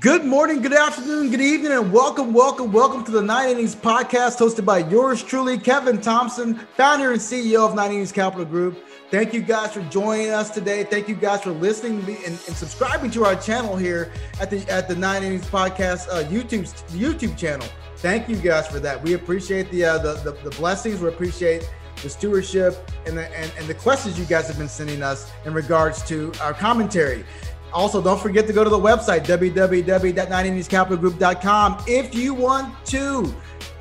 [0.00, 4.36] Good morning, good afternoon, good evening, and welcome, welcome, welcome to the Nine Innings podcast
[4.36, 8.84] hosted by yours truly, Kevin Thompson, founder and CEO of Nine Innings Capital Group.
[9.12, 10.82] Thank you guys for joining us today.
[10.82, 14.10] Thank you guys for listening and, and subscribing to our channel here
[14.40, 17.68] at the at the Nine Innings Podcast uh, YouTube YouTube channel.
[17.98, 19.00] Thank you guys for that.
[19.04, 21.00] We appreciate the uh, the, the, the blessings.
[21.00, 21.70] We appreciate
[22.02, 25.54] the stewardship and the and, and the questions you guys have been sending us in
[25.54, 27.24] regards to our commentary.
[27.72, 33.34] Also, don't forget to go to the website, www.9inningscapitalgroup.com, if you want to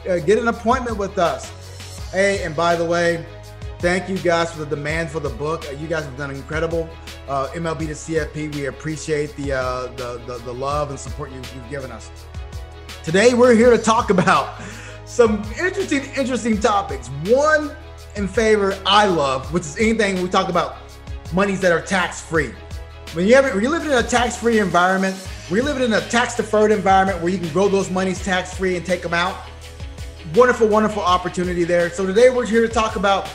[0.09, 1.51] uh, get an appointment with us.
[2.11, 3.25] Hey, and by the way,
[3.79, 5.65] thank you guys for the demand for the book.
[5.67, 6.89] Uh, you guys have done incredible.
[7.27, 11.37] Uh, MLB to CFP, we appreciate the, uh, the, the, the, love and support you,
[11.37, 12.11] you've given us.
[13.03, 14.61] Today, we're here to talk about
[15.05, 17.07] some interesting, interesting topics.
[17.27, 17.75] One
[18.15, 20.77] in favor I love, which is anything we talk about
[21.33, 22.53] monies that are tax free.
[23.15, 25.15] When you, ever, when you live in a tax-free environment,
[25.49, 29.01] we live in a tax-deferred environment where you can grow those monies tax-free and take
[29.01, 29.37] them out.
[30.35, 31.89] Wonderful, wonderful opportunity there.
[31.89, 33.29] So today we're here to talk about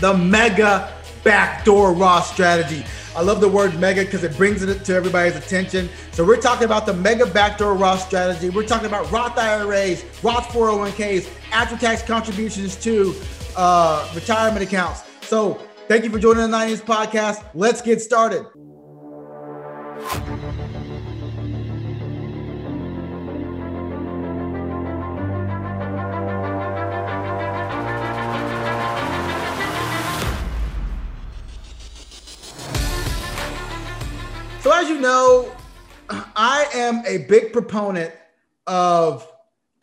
[0.00, 2.86] the mega backdoor Roth strategy.
[3.14, 5.90] I love the word mega because it brings it to everybody's attention.
[6.12, 8.48] So we're talking about the mega backdoor Roth strategy.
[8.48, 13.14] We're talking about Roth IRAs, Roth 401ks, after-tax contributions to
[13.58, 15.02] uh, retirement accounts.
[15.20, 17.44] So thank you for joining the Nine Innings podcast.
[17.52, 18.46] Let's get started.
[20.02, 20.10] So,
[34.72, 35.52] as you know,
[36.08, 38.12] I am a big proponent
[38.66, 39.30] of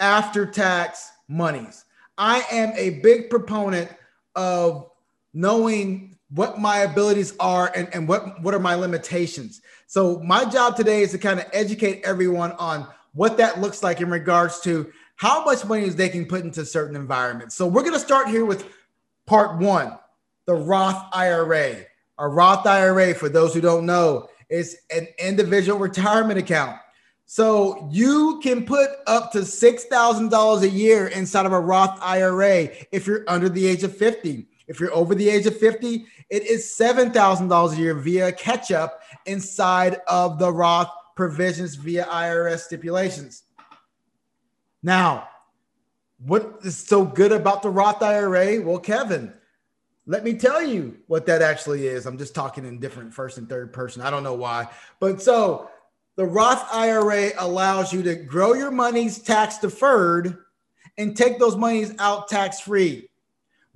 [0.01, 1.85] after tax monies.
[2.17, 3.89] I am a big proponent
[4.35, 4.89] of
[5.33, 9.61] knowing what my abilities are and, and what, what are my limitations.
[9.89, 14.01] So, my job today is to kind of educate everyone on what that looks like
[14.01, 17.55] in regards to how much money is they can put into certain environments.
[17.55, 18.67] So, we're going to start here with
[19.25, 19.97] part one
[20.45, 21.77] the Roth IRA.
[22.19, 26.77] A Roth IRA, for those who don't know, is an individual retirement account.
[27.25, 33.08] So you can put up to $6,000 a year inside of a Roth IRA if
[33.08, 34.47] you're under the age of 50.
[34.67, 38.98] If you're over the age of 50, it is $7,000 a year via catch up
[39.25, 43.43] inside of the Roth provisions via IRS stipulations.
[44.81, 45.27] Now,
[46.25, 48.61] what is so good about the Roth IRA?
[48.61, 49.33] Well, Kevin,
[50.05, 52.05] let me tell you what that actually is.
[52.05, 54.02] I'm just talking in different first and third person.
[54.02, 54.67] I don't know why.
[54.99, 55.69] But so
[56.15, 60.37] the Roth IRA allows you to grow your monies tax deferred
[60.97, 63.08] and take those monies out tax free.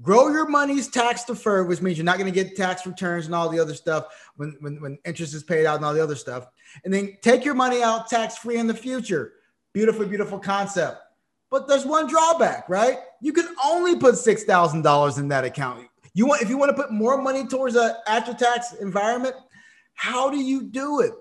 [0.04, 3.34] Grow your money's tax deferred, which means you're not going to get tax returns and
[3.34, 6.16] all the other stuff when, when, when interest is paid out and all the other
[6.16, 6.46] stuff.
[6.84, 9.34] And then take your money out tax free in the future.
[9.72, 10.98] Beautiful, beautiful concept.
[11.50, 12.98] But there's one drawback, right?
[13.22, 15.88] You can only put $6,000 in that account.
[16.14, 19.36] You want if you want to put more money towards a after tax environment,
[19.94, 21.14] how do you do it?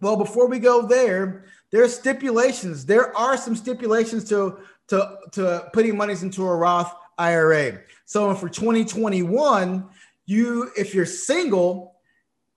[0.00, 2.84] Well, before we go there, there are stipulations.
[2.84, 4.58] There are some stipulations to
[4.88, 7.80] to to putting monies into a Roth IRA.
[8.04, 9.88] So for 2021,
[10.26, 11.96] you if you're single,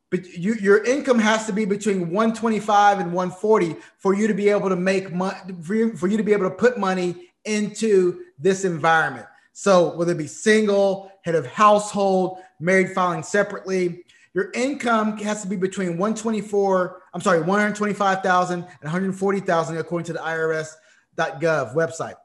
[0.10, 4.50] but you, your income has to be between 125 and 140 for you to be
[4.50, 8.22] able to make money for you, for you to be able to put money into
[8.38, 9.26] this environment.
[9.54, 15.48] So whether it be single, head of household, married filing separately, your income has to
[15.48, 22.16] be between 124, I'm sorry, 125,000 and 140,000 according to the IRS.gov website.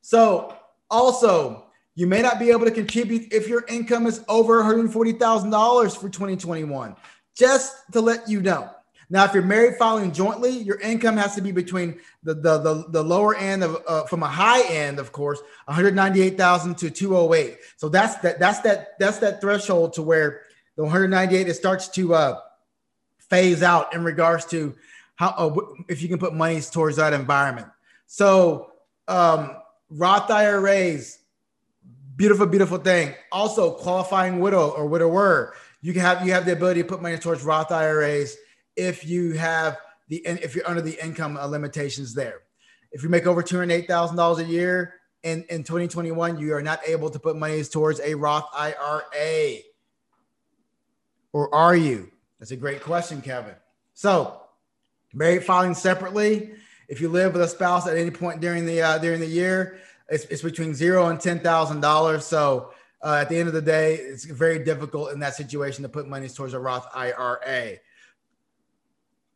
[0.00, 0.56] So
[0.92, 1.64] also,
[1.94, 6.96] you may not be able to contribute if your income is over $140,000 for 2021.
[7.36, 8.70] Just to let you know.
[9.10, 12.84] Now, if you're married filing jointly, your income has to be between the the the,
[12.88, 17.58] the lower end of uh, from a high end, of course, 198,000 to 208.
[17.76, 20.42] So that's that that's that that's that threshold to where
[20.76, 22.40] the 198 it starts to uh,
[23.18, 24.74] phase out in regards to
[25.16, 25.56] how uh,
[25.90, 27.68] if you can put monies towards that environment.
[28.06, 28.72] So
[29.08, 29.56] um,
[29.94, 31.18] Roth IRAs,
[32.16, 33.14] beautiful, beautiful thing.
[33.30, 37.18] Also, qualifying widow or widower, you can have you have the ability to put money
[37.18, 38.36] towards Roth IRAs
[38.76, 39.76] if you have
[40.08, 42.40] the if you're under the income limitations there.
[42.92, 46.54] If you make over two hundred eight thousand dollars a year in in 2021, you
[46.54, 49.58] are not able to put monies towards a Roth IRA.
[51.34, 52.10] Or are you?
[52.38, 53.54] That's a great question, Kevin.
[53.94, 54.40] So,
[55.12, 56.52] married filing separately
[56.92, 59.78] if you live with a spouse at any point during the uh, during the year,
[60.10, 62.26] it's, it's between zero and ten thousand dollars.
[62.26, 65.88] So uh, at the end of the day, it's very difficult in that situation to
[65.88, 67.78] put money towards a Roth IRA.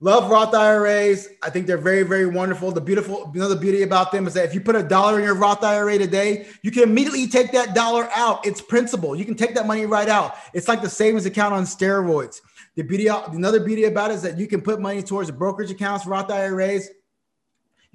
[0.01, 1.31] Love Roth IRAs.
[1.43, 2.73] I think they're very, very wonderful.
[2.73, 5.19] The beautiful, you know, the beauty about them is that if you put a dollar
[5.19, 8.47] in your Roth IRA today, you can immediately take that dollar out.
[8.47, 9.17] It's principal.
[9.17, 10.35] You can take that money right out.
[10.53, 12.43] It's like the savings account on steroids.
[12.75, 16.05] The beauty, another beauty about it is that you can put money towards brokerage accounts,
[16.05, 16.91] Roth IRAs.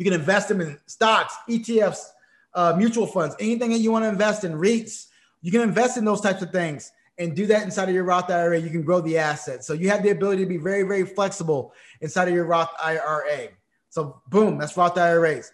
[0.01, 2.07] You can invest them in stocks, ETFs,
[2.55, 5.09] uh, mutual funds, anything that you want to invest in, REITs.
[5.43, 8.31] You can invest in those types of things and do that inside of your Roth
[8.31, 9.63] IRA, you can grow the asset.
[9.63, 13.49] So you have the ability to be very, very flexible inside of your Roth IRA.
[13.89, 15.51] So boom, that's Roth IRAs.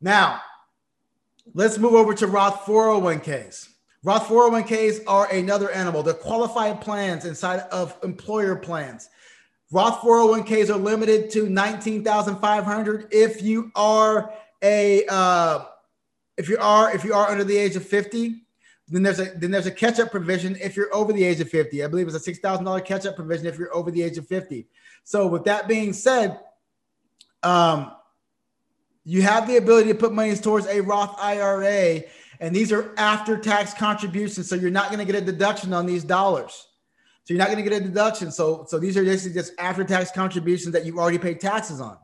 [0.00, 0.40] Now,
[1.52, 3.68] let's move over to Roth 401ks.
[4.02, 6.02] Roth 401ks are another animal.
[6.02, 9.10] They're qualified plans inside of employer plans.
[9.70, 14.32] Roth 401ks are limited to 19,500 if you are
[14.62, 15.64] a uh,
[16.36, 18.42] if you are if you are under the age of 50
[18.90, 21.82] then there's a then there's a catch-up provision if you're over the age of 50.
[21.84, 24.26] I believe it's a six thousand dollar catch-up provision if you're over the age of
[24.26, 24.66] 50.
[25.04, 26.40] So with that being said,
[27.42, 27.92] um,
[29.04, 32.02] you have the ability to put money towards a Roth IRA,
[32.40, 34.48] and these are after-tax contributions.
[34.48, 36.66] So you're not going to get a deduction on these dollars.
[37.30, 38.32] So you're not going to get a deduction.
[38.32, 41.96] So so these are basically just after-tax contributions that you've already paid taxes on.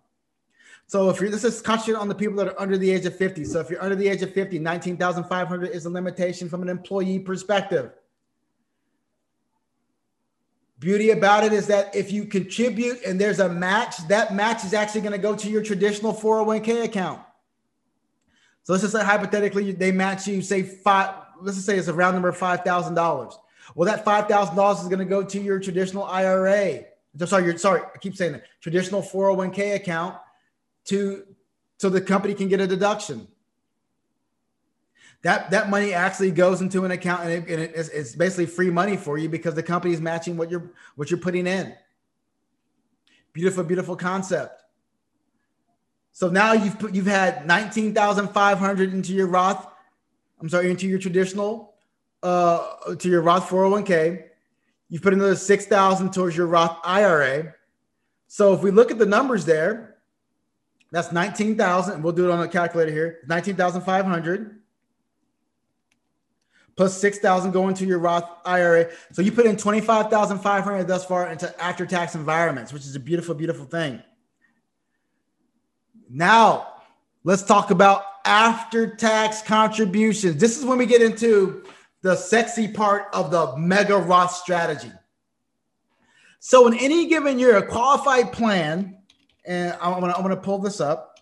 [0.87, 3.17] So if you're this is concentrated on the people that are under the age of
[3.17, 3.44] 50.
[3.44, 7.19] So if you're under the age of 50, 19,500 is a limitation from an employee
[7.19, 7.90] perspective.
[10.78, 14.75] Beauty about it is that if you contribute and there's a match, that match is
[14.75, 17.20] actually going to go to your traditional 401k account.
[18.62, 21.94] So let's just say hypothetically they match you, say five, let's just say it's a
[21.94, 23.37] round number of five thousand dollars.
[23.75, 26.85] Well, that five thousand dollars is going to go to your traditional IRA.
[27.19, 30.17] I'm sorry, you're sorry, I keep saying that traditional 401k account
[30.87, 31.25] to
[31.79, 33.27] so the company can get a deduction.
[35.23, 38.47] That that money actually goes into an account and, it, and it, it's, it's basically
[38.47, 41.75] free money for you because the company is matching what you're what you're putting in.
[43.33, 44.63] Beautiful, beautiful concept.
[46.13, 49.67] So now you've put you've had nineteen thousand five hundred into your Roth.
[50.41, 51.75] I'm sorry, into your traditional,
[52.23, 54.25] uh, to your Roth 401k.
[54.89, 57.55] You've put another six thousand towards your Roth IRA.
[58.29, 59.97] So if we look at the numbers there,
[60.93, 62.03] that's 19,000.
[62.03, 63.19] We'll do it on a calculator here.
[63.29, 64.61] 19,500
[66.77, 68.91] plus 6,000 going to your Roth IRA.
[69.13, 73.35] So you put in 25,500 thus far into after tax environments, which is a beautiful,
[73.35, 74.03] beautiful thing.
[76.09, 76.75] Now,
[77.25, 80.37] let's talk about after tax contributions.
[80.37, 81.65] This is when we get into
[82.02, 84.93] the sexy part of the mega Roth strategy.
[86.38, 88.96] So, in any given year, a qualified plan
[89.46, 91.20] and I'm gonna I'm gonna pull this up.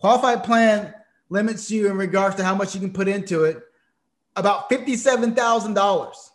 [0.00, 0.94] Qualified plan
[1.28, 3.62] limits you in regards to how much you can put into it,
[4.34, 6.30] about fifty-seven thousand dollars.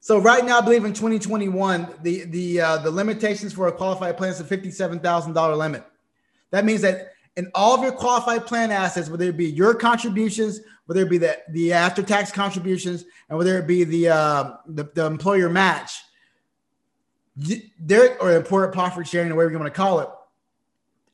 [0.00, 4.16] So right now, I believe in 2021, the the uh, the limitations for a qualified
[4.16, 5.84] plan is a fifty-seven thousand dollar limit.
[6.50, 10.60] That means that in all of your qualified plan assets, whether it be your contributions,
[10.86, 15.06] whether it be the, the after-tax contributions, and whether it be the, uh, the, the
[15.06, 16.02] employer match,
[17.80, 20.08] there or important profit sharing, or whatever you want to call it,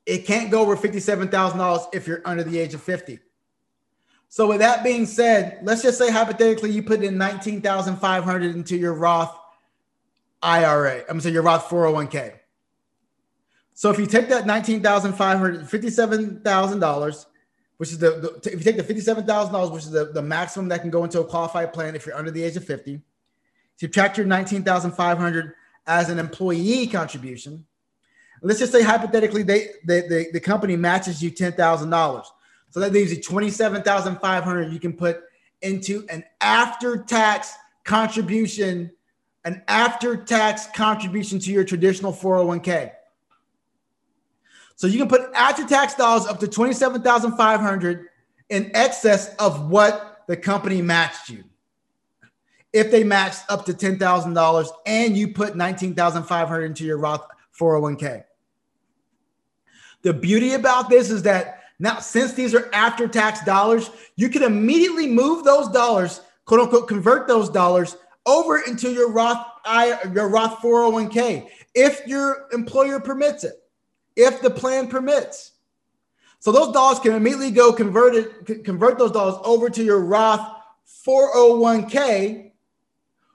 [0.05, 3.19] it can't go over $57,000 if you're under the age of 50.
[4.29, 8.95] So with that being said, let's just say hypothetically you put in 19,500 into your
[8.95, 9.37] Roth
[10.43, 11.03] IRA.
[11.09, 12.40] I'm say your Roth 401k.
[13.81, 17.27] So if you take that 19,500, $57,000,
[17.79, 18.11] which is the,
[18.43, 21.19] the, if you take the $57,000, which is the, the maximum that can go into
[21.21, 23.01] a qualified plan if you're under the age of 50,
[23.77, 25.55] subtract your 19,500
[25.87, 27.65] as an employee contribution.
[28.43, 32.31] Let's just say hypothetically they, they, they the company matches you ten thousand dollars,
[32.69, 34.73] so that leaves you twenty seven thousand five hundred.
[34.75, 35.23] You can put
[35.63, 38.91] into an after tax contribution,
[39.45, 42.93] an after tax contribution to your traditional four hundred oh one k.
[44.81, 48.09] So you can put after tax dollars up to twenty seven thousand five hundred
[48.49, 51.45] in excess of what the company matched you
[52.73, 57.27] if they matched up to $10,000 and you put 19,500 into your Roth
[57.59, 58.25] 401k.
[60.01, 64.43] The beauty about this is that now, since these are after tax dollars, you can
[64.43, 69.45] immediately move those dollars, quote unquote, convert those dollars over into your Roth,
[70.15, 73.60] your Roth 401k if your employer permits it,
[74.17, 75.53] if the plan permits.
[76.39, 80.57] So those dollars can immediately go convert it, convert those dollars over to your Roth
[81.07, 82.53] 401k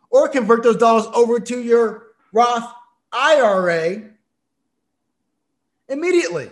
[0.10, 2.72] or convert those dollars over to your Roth
[3.12, 4.10] IRA
[5.88, 6.50] immediately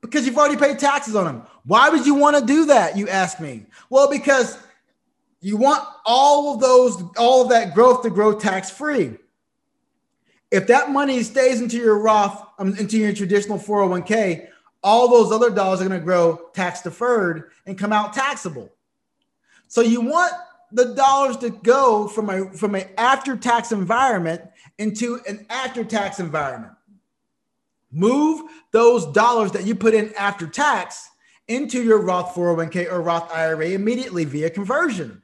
[0.00, 1.42] because you've already paid taxes on them.
[1.64, 2.96] Why would you want to do that?
[2.96, 3.66] You ask me.
[3.90, 4.58] Well, because
[5.40, 9.16] you want all of those, all of that growth to grow tax free.
[10.50, 14.48] If that money stays into your Roth, um, into your traditional 401k,
[14.82, 18.70] all those other dollars are going to grow tax deferred and come out taxable.
[19.68, 20.32] So you want
[20.72, 24.42] the dollars to go from a from an after tax environment
[24.78, 26.72] into an after tax environment.
[27.92, 31.08] Move those dollars that you put in after tax
[31.48, 35.22] into your Roth 401k or Roth IRA immediately via conversion.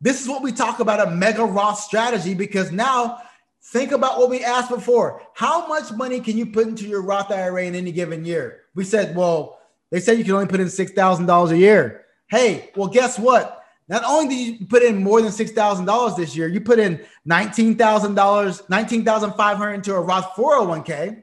[0.00, 3.20] This is what we talk about a mega Roth strategy because now
[3.68, 5.22] think about what we asked before.
[5.34, 8.62] How much money can you put into your Roth IRA in any given year?
[8.74, 9.60] We said, well,
[9.90, 12.04] they said you can only put in $6,000 a year.
[12.28, 13.64] Hey, well, guess what?
[13.88, 17.76] Not only did you put in more than $6,000 this year, you put in $19,000,
[17.76, 21.22] $19,500 into a Roth 401k.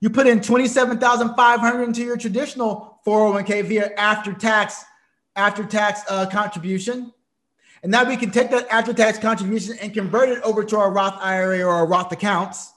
[0.00, 4.84] You put in 27,500 into your traditional 401k via after tax
[5.36, 7.12] after tax uh, contribution.
[7.82, 10.90] And now we can take that after tax contribution and convert it over to our
[10.92, 12.72] Roth IRA or our Roth accounts.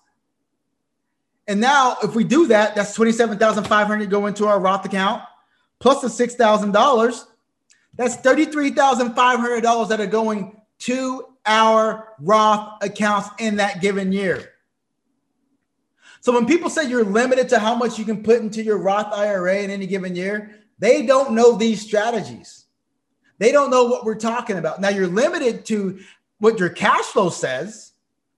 [1.47, 5.23] And now, if we do that, that's 27,500 go into our Roth account
[5.79, 7.25] plus the $6,000.
[7.95, 14.53] That's $33,500 that are going to our Roth accounts in that given year.
[16.21, 19.11] So when people say you're limited to how much you can put into your Roth
[19.11, 22.62] IRA in any given year, they don't know these strategies.
[23.39, 24.81] They don't know what we're talking about.
[24.81, 25.99] Now you're limited to
[26.39, 27.93] what your cash flow says,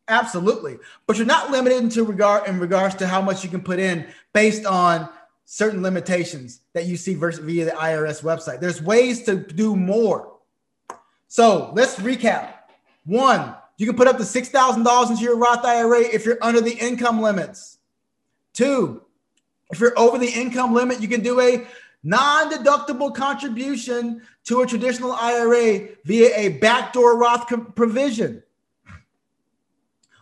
[0.07, 3.79] absolutely, but you're not limited into regard in regards to how much you can put
[3.79, 5.09] in based on
[5.45, 8.59] certain limitations that you see versus via the IRS website.
[8.59, 10.33] There's ways to do more.
[11.27, 12.53] So let's recap.
[13.05, 16.73] One, you can put up to $6,000 into your Roth IRA if you're under the
[16.73, 17.77] income limits.
[18.53, 19.01] Two,
[19.71, 21.65] if you're over the income limit, you can do a
[22.05, 28.43] non deductible contribution to a traditional IRA via a backdoor Roth provision,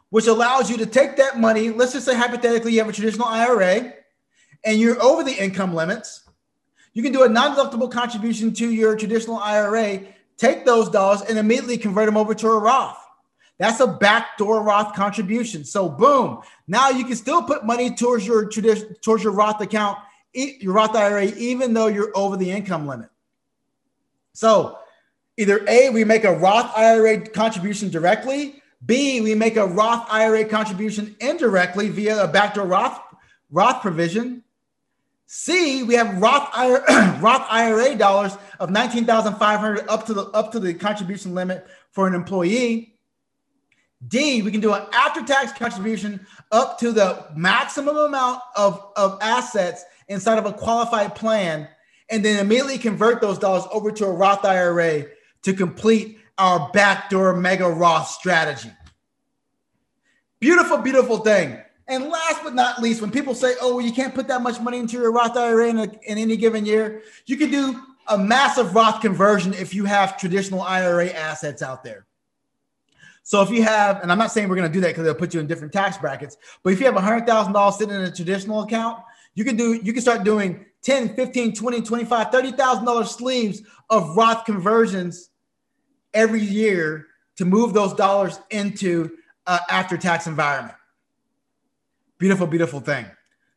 [0.10, 1.70] which allows you to take that money.
[1.70, 3.94] Let's just say hypothetically you have a traditional IRA
[4.64, 6.22] and you're over the income limits.
[6.94, 10.02] You can do a non deductible contribution to your traditional IRA,
[10.38, 12.98] take those dollars and immediately convert them over to a Roth.
[13.60, 15.66] That's a backdoor Roth contribution.
[15.66, 19.98] So boom, now you can still put money towards your towards your Roth account
[20.34, 23.10] your Roth IRA, even though you're over the income limit.
[24.34, 24.80] So
[25.38, 30.46] either A, we make a Roth IRA contribution directly, B, we make a Roth IRA
[30.46, 33.00] contribution indirectly via a backdoor Roth,
[33.50, 34.44] Roth provision.
[35.26, 40.60] C, we have Roth IRA, Roth IRA dollars of 19,500 up to the up to
[40.60, 42.96] the contribution limit for an employee.
[44.06, 49.86] D, we can do an after-tax contribution up to the maximum amount of, of assets
[50.14, 51.68] inside of a qualified plan
[52.10, 55.06] and then immediately convert those dollars over to a Roth IRA
[55.44, 58.72] to complete our backdoor mega Roth strategy.
[60.40, 61.60] Beautiful, beautiful thing.
[61.88, 64.60] And last but not least, when people say, oh, well, you can't put that much
[64.62, 68.18] money into your Roth IRA in, a, in any given year, you can do a
[68.18, 72.06] massive Roth conversion if you have traditional IRA assets out there.
[73.24, 75.16] So if you have, and I'm not saying we're going to do that because they'll
[75.16, 78.64] put you in different tax brackets, but if you have $100,000 sitting in a traditional
[78.64, 79.00] account,
[79.36, 84.46] you can do, you can start doing 10, 15, 20, 25, $30,000 sleeves of Roth
[84.46, 85.30] conversions
[86.14, 89.12] every year to move those dollars into
[89.48, 90.76] uh, after tax environment.
[92.18, 93.06] Beautiful, beautiful thing.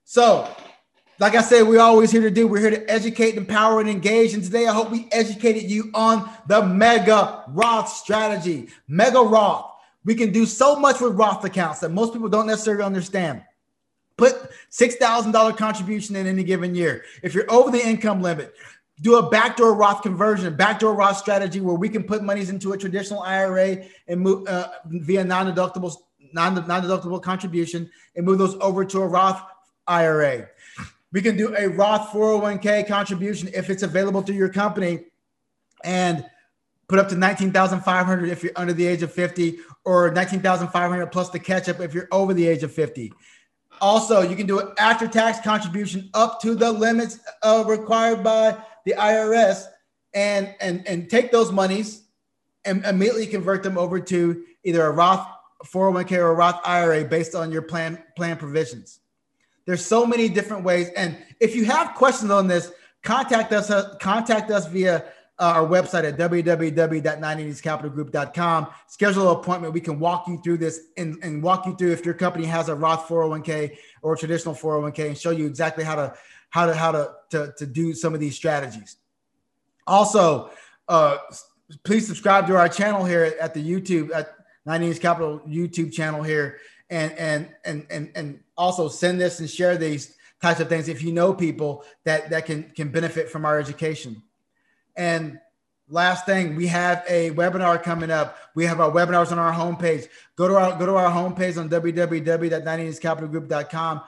[0.05, 0.49] So,
[1.19, 2.47] like I said, we're always here to do.
[2.47, 4.35] We're here to educate, empower, and engage.
[4.35, 8.69] And today, I hope we educated you on the Mega Roth strategy.
[8.89, 9.73] Mega Roth.
[10.05, 13.43] We can do so much with Roth accounts that most people don't necessarily understand.
[14.17, 17.05] Put $6,000 contribution in any given year.
[17.23, 18.55] If you're over the income limit,
[19.03, 22.79] do a backdoor Roth conversion, backdoor Roth strategy where we can put monies into a
[22.79, 25.95] traditional IRA and move uh, via non-deductible
[26.33, 29.41] non-deductible contribution and move those over to a Roth
[29.87, 30.49] IRA.
[31.13, 35.05] We can do a Roth 401k contribution if it's available through your company
[35.85, 36.25] and
[36.89, 41.39] put up to 19,500 if you're under the age of 50 or 19,500 plus the
[41.39, 43.13] catch up if you're over the age of 50.
[43.81, 48.57] Also, you can do an after tax contribution up to the limits uh, required by
[48.85, 49.65] the IRS
[50.15, 52.05] and, and, and take those monies
[52.65, 55.27] and immediately convert them over to either a Roth
[55.65, 59.01] 401k or a Roth IRA based on your plan, plan provisions.
[59.67, 60.91] There's so many different ways.
[60.97, 65.05] And if you have questions on this, contact us, uh, contact us via
[65.39, 68.69] uh, our website at www.9inningscapitalgroup.com.
[68.87, 69.75] Schedule an appointment.
[69.75, 72.69] We can walk you through this and, and walk you through if your company has
[72.69, 76.15] a Roth 401k or a traditional 401k and show you exactly how to
[76.51, 78.97] how to how to to, to do some of these strategies.
[79.87, 80.51] Also,
[80.89, 81.19] uh,
[81.85, 86.23] please subscribe to our channel here at the YouTube at Nine Innings Capital YouTube channel
[86.23, 86.59] here,
[86.91, 91.03] and and and and and also send this and share these types of things if
[91.03, 94.23] you know people that that can can benefit from our education.
[94.97, 95.39] And
[95.89, 98.39] last thing, we have a webinar coming up.
[98.55, 100.09] We have our webinars on our homepage.
[100.37, 104.01] Go to our go to our homepage on www.9inningscapitalgroup.com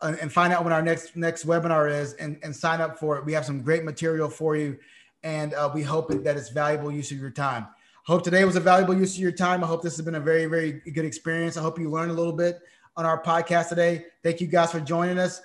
[0.00, 3.24] and find out when our next next webinar is and, and sign up for it.
[3.24, 4.78] We have some great material for you,
[5.22, 7.66] and uh, we hope that it's valuable use of your time.
[8.06, 9.62] Hope today was a valuable use of your time.
[9.62, 11.56] I hope this has been a very very good experience.
[11.56, 12.60] I hope you learned a little bit
[12.96, 14.06] on our podcast today.
[14.22, 15.40] Thank you guys for joining us.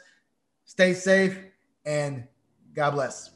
[0.66, 1.38] Stay safe
[1.86, 2.26] and
[2.74, 3.33] God bless.